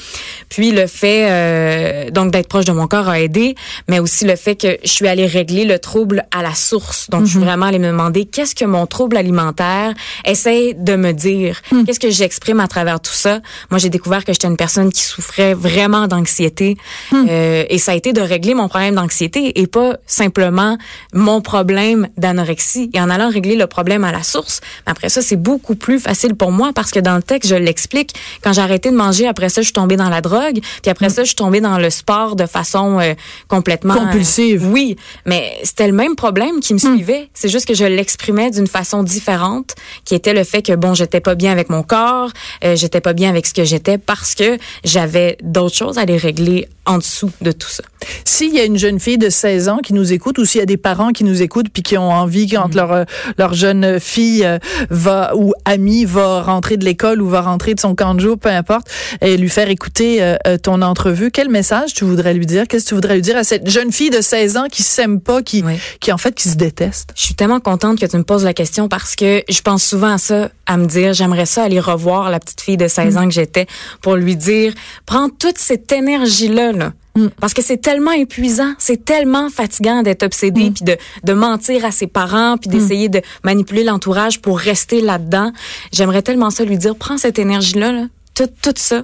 Puis 0.49 0.73
le 0.73 0.87
fait 0.87 2.11
donc 2.11 2.33
d'être 2.33 2.49
proche 2.49 2.65
de 2.65 2.73
mon 2.73 2.87
corps 2.87 3.09
a 3.09 3.21
aidé 3.21 3.55
mais 3.89 3.99
aussi 3.99 4.25
le 4.25 4.37
fait 4.37 4.57
que 4.57 4.79
je 4.83 4.91
suis 4.91 5.09
allée 5.09 5.27
régler 5.27 5.65
le 5.65 5.79
trouble 5.79 6.25
à 6.31 6.43
la 6.43 6.55
source. 6.55 7.09
Donc, 7.11 7.25
je 7.25 7.31
suis 7.31 7.39
mhm. 7.39 7.45
vraiment 7.45 7.67
allée 7.67 7.79
me 7.79 7.89
demander 7.89 8.25
qu'est-ce 8.25 8.55
que 8.55 8.65
mon 8.65 8.87
trouble 8.87 9.17
alimentaire 9.17 9.95
essaie 10.25 10.75
de 10.75 10.97
me 10.97 11.13
dire? 11.13 11.61
Mhm. 11.83 11.87
Qu'est-ce 11.87 12.01
que 12.01 12.11
j'exprime 12.11 12.61
à 12.61 12.69
travers 12.69 13.01
tout 13.01 13.13
ça? 13.13 13.41
Moi, 13.71 13.79
j'ai 13.79 13.91
découvert 13.91 14.25
que 14.25 14.33
j'étais 14.33 14.49
une 14.49 14.57
personne 14.57 14.93
qui 14.93 15.03
souffrait 15.03 15.55
vraiment 15.55 16.07
d'anxiété. 16.07 16.77
Mhm. 17.11 17.27
Euh, 17.29 17.65
et 17.69 17.79
ça 17.79 17.93
a 17.93 17.95
été 17.95 18.13
de 18.13 18.21
régler 18.21 18.55
mon 18.55 18.69
problème 18.69 18.95
d'anxiété 18.95 19.61
et 19.61 19.67
pas 19.67 19.97
simplement 20.07 20.79
mon 21.13 21.41
problème 21.41 22.09
d'anorexie. 22.17 22.91
Et 22.93 23.01
en 23.01 23.11
allant 23.11 23.31
régler 23.31 23.57
le 23.57 23.67
problème 23.67 24.05
à 24.05 24.13
la 24.13 24.23
source, 24.23 24.61
après 24.87 25.09
ça, 25.09 25.23
c'est 25.23 25.37
beaucoup 25.37 25.75
plus 25.75 25.99
facile 25.99 26.35
pour 26.35 26.53
moi 26.53 26.73
parce 26.75 26.91
que 26.91 27.01
dans 27.01 27.17
le 27.17 27.23
texte, 27.23 27.51
je 27.51 27.57
l'explique. 27.57 28.15
Quand 28.43 28.53
j'ai 28.53 28.63
arrêté 28.63 28.91
de 28.91 28.97
manger, 28.97 29.27
après 29.27 29.49
ça, 29.49 29.61
je 29.61 29.67
suis 29.67 29.73
tombée 29.73 29.97
dans 29.97 30.09
la 30.09 30.21
drogue. 30.21 30.61
Puis 30.83 30.91
après 30.91 31.11
ça, 31.11 31.23
je 31.23 31.29
suis 31.29 31.37
tombée 31.37 31.61
dans 31.61 31.79
le 31.79 31.91
sport 31.91 32.37
de 32.37 32.47
façon 32.47 33.01
euh, 33.01 33.15
complètement 33.49 33.95
compulsive. 33.95 34.67
oui, 34.71 34.97
mais 35.27 35.59
c'était 35.65 35.87
le 35.87 35.93
même 35.93 36.17
problème 36.17 36.61
qui 36.61 36.75
me 36.75 36.79
suivait. 36.79 37.29
C'est 37.35 37.49
juste 37.49 37.67
que 37.67 37.75
je 37.75 37.85
l'exprimais 37.85 38.51
d'une 38.51 38.67
façon 38.67 39.03
différente, 39.03 39.75
qui 40.05 40.15
était 40.15 40.35
le 40.35 40.45
fait 40.45 40.63
que 40.63 40.75
bon, 40.75 40.95
j'étais 40.95 41.21
pas 41.21 41.35
bien 41.35 41.53
avec 41.53 41.71
mon 41.73 41.83
corps, 41.83 42.31
euh, 42.65 42.77
j'étais 42.77 43.01
pas 43.01 43.15
bien 43.15 43.31
avec 43.31 43.47
ce 43.47 43.55
que 43.55 43.65
j'étais 43.65 43.99
parce 43.99 44.35
que 44.35 44.59
j'avais 44.85 45.39
d'autres 45.43 45.75
choses 45.75 45.99
à 45.99 46.05
les 46.05 46.17
régler 46.17 46.69
en 46.87 46.99
dessous 46.99 47.31
de 47.41 47.53
tout 47.53 47.69
ça. 47.69 47.83
S'il 48.25 48.55
y 48.55 48.61
a 48.61 48.65
une 48.65 48.79
jeune 48.79 49.01
fille 49.01 49.19
de 49.19 49.31
16 49.31 49.69
ans 49.69 49.79
qui 49.79 49.95
nous 49.95 50.13
écoute 50.13 50.39
ou 50.39 50.45
s'il 50.45 50.61
y 50.61 50.63
a 50.63 50.67
des 50.67 50.77
parents 50.77 51.13
qui 51.13 51.25
nous 51.25 51.43
écoutent 51.43 51.69
puis 51.69 51.83
qui 51.83 51.99
ont 51.99 52.11
envie 52.11 52.49
quand 52.49 52.69
hmm. 52.69 52.77
leur 52.77 53.05
leur 53.39 53.55
jeune 53.55 54.01
fille 54.01 54.45
euh, 54.45 54.59
va 54.91 55.33
ou 55.37 55.53
amie 55.65 56.05
va 56.05 56.43
rentrer 56.43 56.77
de 56.77 56.85
l'école 56.85 57.23
ou 57.23 57.29
va 57.29 57.41
rentrer 57.41 57.75
de 57.75 57.81
son 57.81 57.95
camp 57.95 58.15
de 58.15 58.21
jour, 58.21 58.39
peu 58.39 58.49
importe, 58.49 58.89
et 59.21 59.37
lui 59.37 59.49
faire 59.49 59.69
écouter 59.69 60.19
euh, 60.23 60.37
ton 60.63 60.83
entrevue, 60.83 61.31
quel 61.31 61.49
message 61.49 61.95
tu 61.95 62.05
voudrais 62.05 62.35
lui 62.35 62.47
dire? 62.47 62.67
Qu'est-ce 62.69 62.85
que 62.85 62.89
tu 62.91 62.95
voudrais 62.95 63.15
lui 63.15 63.23
dire 63.23 63.37
à 63.37 63.45
cette 63.45 63.69
jeune 63.69 63.93
fille 63.93 64.11
de 64.11 64.21
16 64.21 64.57
ans 64.57 64.67
qui 64.71 64.83
s'aime 64.83 65.21
pas, 65.21 65.43
qui, 65.43 65.65
qui 66.01 66.13
en 66.13 66.19
fait 66.19 66.35
qui 66.35 66.49
se 66.49 66.57
déteste? 66.57 67.11
Je 67.15 67.23
suis 67.23 67.35
tellement 67.35 67.61
contente 67.61 67.99
que 67.99 68.07
tu 68.07 68.17
me 68.17 68.25
poses 68.25 68.45
la 68.45 68.55
question 68.55 68.89
parce 68.89 69.17
que 69.17 69.43
je 69.49 69.61
pense 69.61 69.85
souvent 69.85 70.15
à 70.15 70.19
ça, 70.19 70.51
à 70.67 70.77
me 70.77 70.87
dire 70.87 71.13
j'aimerais 71.13 71.47
ça 71.47 71.65
aller 71.65 71.81
revoir 71.81 72.31
la 72.31 72.41
petite 72.41 72.61
fille 72.61 72.77
de 72.77 72.89
16 72.89 73.15
mm. 73.15 73.19
ans 73.19 73.25
que 73.25 73.35
j'étais 73.35 73.67
pour 74.01 74.17
lui 74.17 74.37
dire 74.37 74.75
prends 75.07 75.29
toute 75.29 75.59
cette 75.59 75.93
énergie 75.93 76.49
là 76.49 76.73
là. 76.73 76.93
Mm. 77.17 77.29
Parce 77.41 77.55
que 77.55 77.63
c'est 77.63 77.79
tellement 77.79 78.13
épuisant, 78.13 78.75
c'est 78.79 79.05
tellement 79.05 79.51
fatigant 79.51 80.03
d'être 80.03 80.23
obsédé 80.23 80.71
mm. 80.71 80.73
puis 80.75 80.85
de, 80.85 80.97
de 81.25 81.33
mentir 81.33 81.85
à 81.85 81.91
ses 81.91 82.07
parents 82.07 82.57
puis 82.57 82.71
d'essayer 82.71 83.09
de 83.09 83.21
manipuler 83.45 83.85
l'entourage 83.85 84.41
pour 84.41 84.59
rester 84.59 85.01
là-dedans. 85.01 85.53
J'aimerais 85.93 86.23
tellement 86.23 86.51
ça 86.51 86.65
lui 86.65 86.79
dire 86.79 86.97
prends 86.97 87.19
cette 87.19 87.39
énergie 87.39 87.79
là, 87.79 87.93
là 87.93 88.07
tout, 88.35 88.49
tout 88.63 88.75
ça 88.77 89.03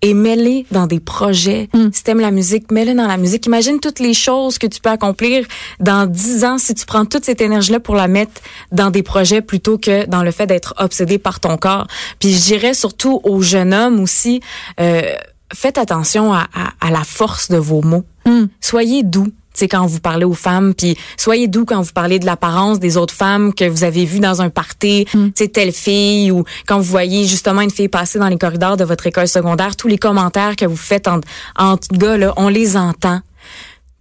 et 0.00 0.14
mets 0.14 0.64
dans 0.70 0.86
des 0.86 1.00
projets. 1.00 1.68
Mm. 1.74 1.88
Si 1.92 2.04
t'aimes 2.04 2.20
la 2.20 2.30
musique, 2.30 2.70
mets 2.70 2.94
dans 2.94 3.06
la 3.06 3.16
musique. 3.16 3.46
Imagine 3.46 3.80
toutes 3.80 3.98
les 3.98 4.14
choses 4.14 4.58
que 4.58 4.66
tu 4.66 4.80
peux 4.80 4.90
accomplir 4.90 5.44
dans 5.80 6.06
dix 6.06 6.44
ans 6.44 6.58
si 6.58 6.74
tu 6.74 6.86
prends 6.86 7.04
toute 7.04 7.24
cette 7.24 7.40
énergie-là 7.40 7.80
pour 7.80 7.96
la 7.96 8.06
mettre 8.06 8.40
dans 8.70 8.90
des 8.90 9.02
projets 9.02 9.42
plutôt 9.42 9.76
que 9.76 10.06
dans 10.06 10.22
le 10.22 10.30
fait 10.30 10.46
d'être 10.46 10.74
obsédé 10.78 11.18
par 11.18 11.40
ton 11.40 11.56
corps. 11.56 11.88
Puis 12.20 12.32
je 12.32 12.40
dirais 12.40 12.74
surtout 12.74 13.20
aux 13.24 13.42
jeunes 13.42 13.74
hommes 13.74 14.00
aussi, 14.00 14.40
euh, 14.80 15.02
faites 15.52 15.78
attention 15.78 16.32
à, 16.32 16.46
à, 16.80 16.90
la 16.90 17.04
force 17.04 17.48
de 17.48 17.56
vos 17.56 17.82
mots. 17.82 18.04
Mm. 18.26 18.44
Soyez 18.60 19.02
doux 19.02 19.28
c'est 19.58 19.66
quand 19.66 19.86
vous 19.86 19.98
parlez 19.98 20.24
aux 20.24 20.34
femmes, 20.34 20.72
puis 20.72 20.96
soyez 21.16 21.48
doux 21.48 21.64
quand 21.64 21.82
vous 21.82 21.92
parlez 21.92 22.20
de 22.20 22.26
l'apparence 22.26 22.78
des 22.78 22.96
autres 22.96 23.14
femmes 23.14 23.52
que 23.52 23.68
vous 23.68 23.82
avez 23.82 24.04
vues 24.04 24.20
dans 24.20 24.40
un 24.40 24.50
party, 24.50 25.06
mm. 25.12 25.30
tu 25.34 25.48
telle 25.48 25.72
fille, 25.72 26.30
ou 26.30 26.44
quand 26.68 26.78
vous 26.78 26.84
voyez 26.84 27.26
justement 27.26 27.60
une 27.60 27.70
fille 27.70 27.88
passer 27.88 28.20
dans 28.20 28.28
les 28.28 28.38
corridors 28.38 28.76
de 28.76 28.84
votre 28.84 29.08
école 29.08 29.26
secondaire, 29.26 29.74
tous 29.74 29.88
les 29.88 29.98
commentaires 29.98 30.54
que 30.54 30.64
vous 30.64 30.76
faites 30.76 31.08
entre, 31.08 31.26
entre 31.56 31.88
gars, 31.92 32.16
là, 32.16 32.32
on 32.36 32.48
les 32.48 32.76
entend 32.76 33.20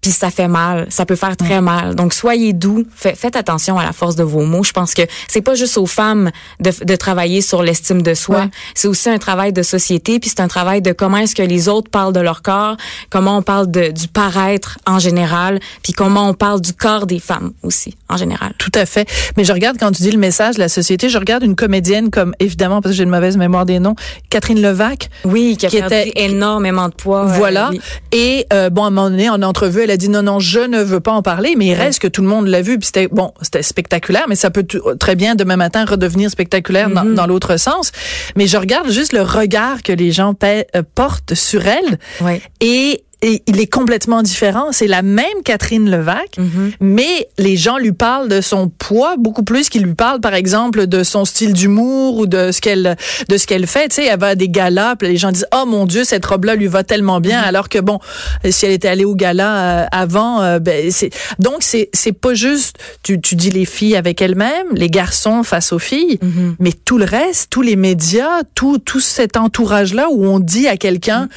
puis 0.01 0.11
ça 0.11 0.29
fait 0.29 0.47
mal, 0.47 0.87
ça 0.89 1.05
peut 1.05 1.15
faire 1.15 1.35
très 1.35 1.61
mal. 1.61 1.95
Donc 1.95 2.13
soyez 2.13 2.53
doux, 2.53 2.85
faites 2.95 3.35
attention 3.35 3.77
à 3.77 3.83
la 3.83 3.93
force 3.93 4.15
de 4.15 4.23
vos 4.23 4.43
mots. 4.43 4.63
Je 4.63 4.71
pense 4.71 4.93
que 4.93 5.01
c'est 5.27 5.41
pas 5.41 5.55
juste 5.55 5.77
aux 5.77 5.85
femmes 5.85 6.31
de, 6.59 6.71
de 6.83 6.95
travailler 6.95 7.41
sur 7.41 7.63
l'estime 7.63 8.01
de 8.01 8.13
soi, 8.13 8.47
c'est 8.75 8.87
aussi 8.87 9.09
un 9.09 9.17
travail 9.17 9.53
de 9.53 9.63
société, 9.63 10.19
puis 10.19 10.29
c'est 10.29 10.41
un 10.41 10.47
travail 10.47 10.81
de 10.81 10.91
comment 10.91 11.17
est-ce 11.17 11.35
que 11.35 11.41
les 11.41 11.67
autres 11.67 11.89
parlent 11.89 12.13
de 12.13 12.19
leur 12.19 12.41
corps, 12.41 12.77
comment 13.09 13.37
on 13.37 13.41
parle 13.41 13.69
de, 13.71 13.91
du 13.91 14.07
paraître 14.07 14.77
en 14.85 14.99
général, 14.99 15.59
puis 15.83 15.93
comment 15.93 16.29
on 16.29 16.33
parle 16.33 16.61
du 16.61 16.73
corps 16.73 17.07
des 17.07 17.19
femmes 17.19 17.51
aussi 17.63 17.95
en 18.09 18.17
général. 18.17 18.53
Tout 18.57 18.71
à 18.75 18.85
fait. 18.85 19.09
Mais 19.35 19.43
je 19.43 19.53
regarde 19.53 19.77
quand 19.79 19.91
tu 19.91 20.03
dis 20.03 20.11
le 20.11 20.19
message 20.19 20.55
de 20.55 20.59
la 20.59 20.69
société, 20.69 21.09
je 21.09 21.17
regarde 21.17 21.43
une 21.43 21.55
comédienne 21.55 22.09
comme 22.09 22.33
évidemment 22.39 22.81
parce 22.81 22.93
que 22.93 22.97
j'ai 22.97 23.03
une 23.03 23.09
mauvaise 23.09 23.37
mémoire 23.37 23.65
des 23.65 23.79
noms, 23.79 23.95
Catherine 24.29 24.61
Levac. 24.61 25.09
Oui, 25.25 25.57
qui 25.57 25.65
a 25.65 25.85
était 25.85 26.11
énormément 26.15 26.89
de 26.89 26.93
poids. 26.93 27.25
Voilà. 27.25 27.71
Et 28.11 28.45
euh, 28.53 28.69
bon 28.69 28.83
à 28.83 28.87
un 28.87 28.89
moment 28.91 29.09
donné 29.09 29.29
en 29.29 29.41
entrevue, 29.41 29.86
elle 29.87 29.93
a 29.93 29.97
dit 29.97 30.09
non 30.09 30.21
non, 30.21 30.39
je 30.39 30.59
ne 30.59 30.81
veux 30.81 30.99
pas 30.99 31.13
en 31.13 31.21
parler, 31.21 31.55
mais 31.57 31.67
il 31.67 31.73
reste 31.73 31.99
que 31.99 32.07
tout 32.07 32.21
le 32.21 32.27
monde 32.27 32.47
l'a 32.47 32.61
vu 32.61 32.77
puis 32.77 32.87
c'était 32.87 33.07
bon, 33.07 33.33
c'était 33.41 33.63
spectaculaire, 33.63 34.25
mais 34.27 34.35
ça 34.35 34.51
peut 34.51 34.65
très 34.99 35.15
bien 35.15 35.35
demain 35.35 35.55
matin 35.55 35.85
redevenir 35.85 36.29
spectaculaire 36.29 36.89
dans, 36.89 37.03
mm-hmm. 37.03 37.27
l'autre 37.27 37.57
sens. 37.57 37.91
Mais 38.35 38.47
je 38.47 38.57
regarde 38.57 38.91
juste 38.91 39.13
le 39.13 39.21
regard 39.21 39.81
que 39.83 39.93
les 39.93 40.11
gens 40.11 40.33
euh, 40.43 40.63
portent 40.95 41.33
sur 41.33 41.65
elle. 41.65 41.99
Ouais. 42.21 42.41
Et 42.59 43.03
et 43.23 43.41
il 43.47 43.59
est 43.59 43.67
complètement 43.67 44.21
différent. 44.21 44.67
C'est 44.71 44.87
la 44.87 45.01
même 45.01 45.25
Catherine 45.43 45.89
Levac, 45.89 46.37
mhm. 46.37 46.71
mais 46.79 47.27
les 47.39 47.57
gens 47.57 47.77
lui 47.77 47.91
parlent 47.91 48.29
de 48.29 48.41
son 48.41 48.69
poids 48.69 49.15
beaucoup 49.17 49.43
plus 49.43 49.69
qu'ils 49.69 49.83
lui 49.83 49.95
parlent, 49.95 50.21
par 50.21 50.35
exemple, 50.35 50.85
de 50.85 51.03
son 51.03 51.25
style 51.25 51.53
d'humour 51.53 52.17
ou 52.17 52.27
de 52.27 52.51
ce 52.51 52.61
qu'elle 52.61 52.95
de 53.27 53.37
ce 53.37 53.47
qu'elle 53.47 53.65
fait. 53.65 53.89
Tu 53.89 53.95
sais, 53.95 54.05
elle 54.05 54.19
va 54.19 54.27
à 54.27 54.35
des 54.35 54.49
galas, 54.49 54.95
puis 54.97 55.07
les 55.07 55.17
gens 55.17 55.31
disent 55.31 55.47
oh 55.53 55.65
mon 55.65 55.87
Dieu, 55.87 56.03
cette 56.03 56.25
robe-là 56.25 56.55
lui 56.55 56.67
va 56.67 56.83
tellement 56.83 57.19
bien, 57.19 57.41
mhm. 57.41 57.47
alors 57.47 57.69
que 57.69 57.79
bon, 57.79 57.99
si 58.47 58.65
elle 58.67 58.71
était 58.71 58.87
allée 58.87 59.05
au 59.05 59.15
gala 59.15 59.81
euh, 59.81 59.85
avant, 59.91 60.41
euh, 60.41 60.59
ben 60.59 60.91
c'est 60.91 61.09
donc 61.39 61.57
c'est 61.61 61.89
c'est 61.93 62.13
pas 62.13 62.35
juste 62.35 62.77
tu 63.01 63.19
tu 63.19 63.35
dis 63.35 63.49
les 63.49 63.65
filles 63.65 63.95
avec 63.95 64.21
elles-mêmes, 64.21 64.67
les 64.73 64.91
garçons 64.91 65.41
face 65.41 65.73
aux 65.73 65.79
filles, 65.79 66.19
mhm. 66.21 66.55
mais 66.59 66.71
tout 66.71 66.99
le 66.99 67.05
reste, 67.05 67.49
tous 67.49 67.63
les 67.63 67.75
médias, 67.75 68.43
tout 68.53 68.77
tout 68.77 68.99
cet 68.99 69.37
entourage 69.37 69.95
là 69.95 70.07
où 70.11 70.23
on 70.25 70.39
dit 70.39 70.67
à 70.67 70.77
quelqu'un 70.77 71.29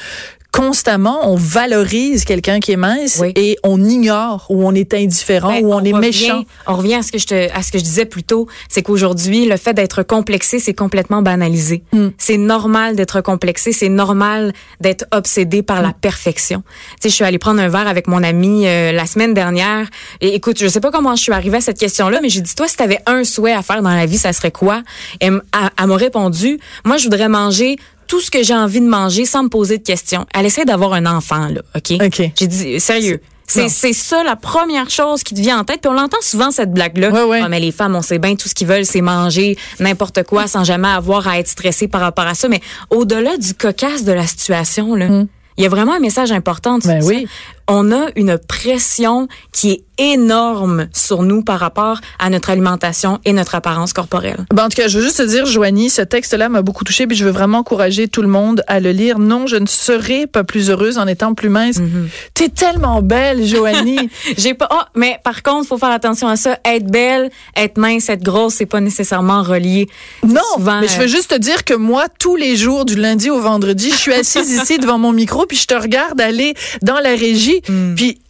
constamment, 0.51 1.31
on 1.31 1.35
valorise 1.35 2.25
quelqu'un 2.25 2.59
qui 2.59 2.73
est 2.73 2.77
mince 2.77 3.21
et 3.35 3.57
on 3.63 3.83
ignore 3.83 4.45
ou 4.49 4.67
on 4.67 4.73
est 4.73 4.93
indifférent 4.93 5.49
ben, 5.49 5.65
ou 5.65 5.73
on, 5.73 5.83
est 5.83 5.93
méchant. 5.93 6.43
On 6.67 6.75
revient 6.75 6.95
à 6.95 7.03
ce 7.03 7.11
que 7.11 7.17
je 7.17 7.25
te, 7.25 7.51
à 7.53 7.63
ce 7.63 7.71
que 7.71 7.77
je 7.77 7.83
disais 7.83 8.05
plus 8.05 8.23
tôt, 8.23 8.47
c'est 8.67 8.81
qu'aujourd'hui, 8.81 9.45
le 9.45 9.55
fait 9.57 9.73
d'être 9.73 10.03
complexé, 10.03 10.59
c'est 10.59 10.73
complètement 10.73 11.21
banalisé. 11.21 11.83
Hmm. 11.93 12.09
C'est 12.17 12.37
normal 12.37 12.95
d'être 12.95 13.21
complexé, 13.21 13.71
c'est 13.71 13.89
normal 13.89 14.51
d'être 14.81 15.05
obsédé 15.11 15.63
par 15.63 15.81
la 15.81 15.89
hmm. 15.89 16.01
perfection. 16.01 16.63
Tu 16.95 17.03
sais, 17.03 17.09
je 17.09 17.15
suis 17.15 17.23
allée 17.23 17.39
prendre 17.39 17.61
un 17.61 17.69
verre 17.69 17.87
avec 17.87 18.07
mon 18.07 18.21
ami 18.21 18.67
euh, 18.67 18.91
la 18.91 19.05
semaine 19.05 19.33
dernière 19.33 19.87
et 20.19 20.35
écoute, 20.35 20.59
je 20.59 20.67
sais 20.67 20.81
pas 20.81 20.91
comment 20.91 21.15
je 21.15 21.23
suis 21.23 21.33
arrivée 21.33 21.57
à 21.57 21.61
cette 21.61 21.79
question-là, 21.79 22.19
mais 22.21 22.29
j'ai 22.29 22.41
dit 22.41 22.55
toi 22.55 22.67
si 22.67 22.75
tu 22.75 22.83
avais 22.83 22.99
un 23.05 23.23
souhait 23.23 23.53
à 23.53 23.61
faire 23.61 23.81
dans 23.81 23.95
la 23.95 24.05
vie, 24.05 24.17
ça 24.17 24.33
serait 24.33 24.51
quoi? 24.51 24.83
Elle 25.19 25.41
m'a 25.87 25.95
répondu, 25.95 26.59
moi 26.83 26.97
je 26.97 27.03
voudrais 27.03 27.29
manger 27.29 27.77
tout 28.11 28.19
ce 28.19 28.29
que 28.29 28.43
j'ai 28.43 28.53
envie 28.53 28.81
de 28.81 28.89
manger 28.89 29.23
sans 29.23 29.43
me 29.43 29.47
poser 29.47 29.77
de 29.77 29.83
questions. 29.83 30.25
Elle 30.33 30.45
essaie 30.45 30.65
d'avoir 30.65 30.91
un 30.91 31.05
enfant, 31.05 31.47
là, 31.47 31.61
OK? 31.77 31.93
OK. 32.05 32.31
J'ai 32.37 32.47
dit, 32.47 32.77
sérieux. 32.81 33.21
C'est, 33.47 33.69
c'est 33.69 33.93
ça 33.93 34.21
la 34.21 34.35
première 34.35 34.89
chose 34.89 35.23
qui 35.23 35.33
te 35.33 35.39
vient 35.39 35.59
en 35.59 35.63
tête. 35.63 35.79
Puis 35.79 35.89
on 35.89 35.93
l'entend 35.93 36.17
souvent 36.19 36.51
cette 36.51 36.73
blague-là. 36.73 37.09
Ouais, 37.09 37.23
ouais. 37.23 37.39
Ah, 37.41 37.47
mais 37.47 37.61
les 37.61 37.71
femmes, 37.71 37.95
on 37.95 38.01
sait 38.01 38.19
bien 38.19 38.35
tout 38.35 38.49
ce 38.49 38.53
qu'ils 38.53 38.67
veulent, 38.67 38.85
c'est 38.85 38.99
manger 38.99 39.57
n'importe 39.79 40.23
quoi 40.23 40.47
sans 40.47 40.65
jamais 40.65 40.89
avoir 40.89 41.25
à 41.29 41.39
être 41.39 41.47
stressé 41.47 41.87
par 41.87 42.01
rapport 42.01 42.27
à 42.27 42.33
ça. 42.33 42.49
Mais 42.49 42.59
au-delà 42.89 43.37
du 43.37 43.53
cocasse 43.53 44.03
de 44.03 44.11
la 44.11 44.27
situation, 44.27 44.93
là, 44.93 45.07
hmm. 45.07 45.27
il 45.57 45.63
y 45.63 45.65
a 45.65 45.69
vraiment 45.69 45.93
un 45.93 45.99
message 45.99 46.33
important. 46.33 46.79
Ben 46.79 47.01
oui. 47.05 47.27
On 47.67 47.91
a 47.91 48.07
une 48.15 48.37
pression 48.37 49.27
qui 49.51 49.71
est 49.71 49.83
énorme 49.97 50.87
sur 50.93 51.21
nous 51.21 51.43
par 51.43 51.59
rapport 51.59 52.01
à 52.17 52.29
notre 52.29 52.49
alimentation 52.49 53.19
et 53.23 53.33
notre 53.33 53.55
apparence 53.55 53.93
corporelle. 53.93 54.45
Ben, 54.51 54.65
en 54.65 54.69
tout 54.69 54.75
cas, 54.75 54.87
je 54.87 54.97
veux 54.97 55.03
juste 55.03 55.17
te 55.17 55.23
dire, 55.23 55.45
Joanie, 55.45 55.89
ce 55.89 56.01
texte-là 56.01 56.49
m'a 56.49 56.63
beaucoup 56.63 56.83
touché 56.83 57.05
puis 57.05 57.15
je 57.15 57.23
veux 57.23 57.31
vraiment 57.31 57.59
encourager 57.59 58.07
tout 58.07 58.23
le 58.23 58.27
monde 58.27 58.63
à 58.67 58.79
le 58.79 58.91
lire. 58.91 59.19
Non, 59.19 59.45
je 59.45 59.57
ne 59.57 59.67
serai 59.67 60.25
pas 60.25 60.43
plus 60.43 60.69
heureuse 60.69 60.97
en 60.97 61.05
étant 61.05 61.35
plus 61.35 61.49
mince. 61.49 61.77
Mm-hmm. 61.77 62.07
T'es 62.33 62.49
tellement 62.49 63.01
belle, 63.01 63.45
Joanie. 63.45 64.09
J'ai 64.37 64.55
pas. 64.55 64.67
Oh, 64.71 64.83
mais 64.95 65.19
par 65.23 65.43
contre, 65.43 65.67
faut 65.67 65.77
faire 65.77 65.91
attention 65.91 66.27
à 66.27 66.35
ça. 66.35 66.57
Être 66.65 66.89
belle, 66.89 67.29
être 67.55 67.77
mince, 67.77 68.09
être 68.09 68.23
grosse, 68.23 68.55
c'est 68.55 68.65
pas 68.65 68.81
nécessairement 68.81 69.43
relié. 69.43 69.87
Non, 70.27 70.41
mais 70.59 70.87
je 70.87 70.99
veux 70.99 71.07
juste 71.07 71.31
te 71.31 71.37
dire 71.37 71.63
que 71.63 71.73
moi, 71.73 72.05
tous 72.19 72.35
les 72.35 72.55
jours, 72.55 72.85
du 72.85 72.95
lundi 72.95 73.29
au 73.29 73.39
vendredi, 73.39 73.91
je 73.91 73.97
suis 73.97 74.13
assise 74.13 74.49
ici 74.61 74.79
devant 74.79 74.97
mon 74.97 75.13
micro 75.13 75.45
puis 75.45 75.57
je 75.57 75.67
te 75.67 75.75
regarde 75.75 76.19
aller 76.19 76.55
dans 76.81 76.99
la 76.99 77.09
régie 77.15 77.60
mm. 77.67 77.95
puis 77.95 78.21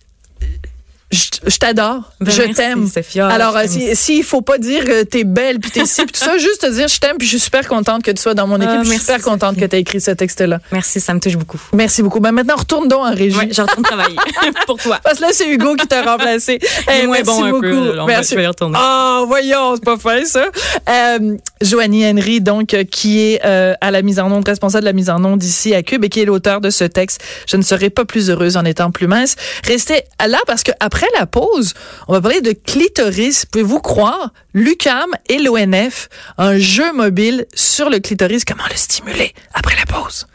je, 1.11 1.57
t'adore, 1.57 2.13
ben, 2.21 2.31
je 2.31 2.53
t'aime. 2.53 2.87
Alors, 3.19 3.57
s'il 3.65 3.95
si, 3.97 4.19
ne 4.19 4.23
faut 4.23 4.41
pas 4.41 4.57
dire 4.57 4.85
que 4.85 5.03
t'es 5.03 5.25
belle 5.25 5.59
puis 5.59 5.69
t'es 5.69 5.85
ci 5.85 6.03
puis 6.03 6.13
tout 6.13 6.23
ça, 6.23 6.37
juste 6.37 6.61
te 6.61 6.71
dire 6.71 6.87
je 6.87 6.99
t'aime 6.99 7.17
puis 7.17 7.27
je 7.27 7.31
suis 7.31 7.39
super 7.39 7.67
contente 7.67 8.01
que 8.03 8.11
tu 8.11 8.21
sois 8.21 8.33
dans 8.33 8.47
mon 8.47 8.55
équipe. 8.57 8.69
Ah, 8.71 8.83
je 8.83 8.89
suis 8.89 8.99
super 8.99 9.21
contente 9.21 9.57
que 9.57 9.65
tu 9.65 9.75
écrit 9.75 9.99
ce 9.99 10.11
texte-là. 10.11 10.59
Merci, 10.71 11.01
ça 11.01 11.13
me 11.13 11.19
touche 11.19 11.35
beaucoup. 11.35 11.59
Merci 11.73 12.01
beaucoup. 12.01 12.21
Ben 12.21 12.31
maintenant, 12.31 12.55
retourne 12.55 12.87
donc 12.87 13.01
en 13.01 13.13
régie. 13.13 13.37
Ouais, 13.37 13.49
je 13.51 13.61
retourne 13.61 13.83
travailler 13.83 14.15
pour 14.65 14.77
toi. 14.77 14.99
Parce 15.03 15.17
que 15.17 15.23
là, 15.23 15.29
c'est 15.33 15.49
Hugo 15.49 15.75
qui 15.75 15.87
t'a 15.87 16.01
remplacé. 16.01 16.59
hey, 16.87 17.05
moins 17.05 17.21
bon 17.23 17.49
beaucoup. 17.49 17.65
Un 17.65 17.71
peu, 17.71 18.05
merci. 18.07 18.31
Je 18.35 18.39
vais 18.39 18.47
retourner. 18.47 18.79
Oh, 18.81 19.25
voyons, 19.27 19.75
c'est 19.75 19.83
pas 19.83 19.97
fait 19.97 20.25
ça. 20.25 20.45
Euh, 20.89 21.37
Joanie 21.61 22.05
Henry, 22.05 22.41
donc, 22.41 22.73
euh, 22.73 22.83
qui 22.83 23.19
est 23.19 23.41
euh, 23.45 23.73
à 23.81 23.91
la 23.91 24.01
mise 24.01 24.19
en 24.19 24.31
onde, 24.31 24.47
responsable 24.47 24.81
de 24.81 24.89
la 24.89 24.93
mise 24.93 25.09
en 25.09 25.23
onde 25.23 25.43
ici 25.43 25.73
à 25.73 25.83
Cube 25.83 26.03
et 26.03 26.09
qui 26.09 26.21
est 26.21 26.25
l'auteur 26.25 26.61
de 26.61 26.69
ce 26.69 26.83
texte. 26.83 27.21
Je 27.47 27.57
ne 27.57 27.61
serais 27.61 27.89
pas 27.89 28.05
plus 28.05 28.29
heureuse 28.29 28.57
en 28.57 28.65
étant 28.65 28.91
plus 28.91 29.07
mince. 29.07 29.35
Restez 29.65 30.03
là 30.25 30.39
parce 30.47 30.63
que 30.63 30.71
après 30.79 31.07
la 31.17 31.25
pause, 31.25 31.73
on 32.07 32.13
va 32.13 32.21
parler 32.21 32.41
de 32.41 32.53
clitoris. 32.53 33.45
Pouvez-vous 33.45 33.79
croire? 33.79 34.31
Lucam 34.53 35.09
et 35.29 35.39
l'ONF, 35.39 36.09
un 36.37 36.57
jeu 36.57 36.91
mobile 36.93 37.45
sur 37.53 37.89
le 37.89 37.99
clitoris. 37.99 38.43
Comment 38.43 38.67
le 38.69 38.75
stimuler 38.75 39.33
après 39.53 39.75
la 39.75 39.85
pause? 39.85 40.27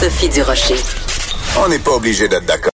Sophie 0.00 0.28
Durocher. 0.28 0.76
On 1.58 1.68
n'est 1.68 1.78
pas 1.78 1.92
obligé 1.92 2.28
d'être 2.28 2.46
d'accord. 2.46 2.70